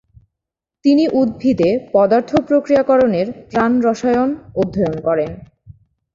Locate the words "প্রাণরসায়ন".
3.51-4.29